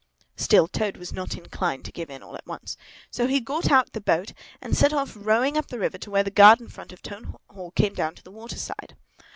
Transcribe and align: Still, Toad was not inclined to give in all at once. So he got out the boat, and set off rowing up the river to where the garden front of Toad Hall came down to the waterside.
Still, 0.35 0.67
Toad 0.67 0.97
was 0.97 1.13
not 1.13 1.37
inclined 1.37 1.85
to 1.85 1.91
give 1.91 2.09
in 2.09 2.23
all 2.23 2.35
at 2.35 2.47
once. 2.47 2.75
So 3.11 3.27
he 3.27 3.39
got 3.39 3.69
out 3.71 3.93
the 3.93 4.01
boat, 4.01 4.33
and 4.59 4.75
set 4.75 4.93
off 4.93 5.13
rowing 5.15 5.59
up 5.59 5.67
the 5.67 5.77
river 5.77 5.99
to 5.99 6.09
where 6.09 6.23
the 6.23 6.31
garden 6.31 6.69
front 6.69 6.91
of 6.91 7.03
Toad 7.03 7.35
Hall 7.51 7.69
came 7.69 7.93
down 7.93 8.15
to 8.15 8.23
the 8.23 8.31
waterside. 8.31 8.95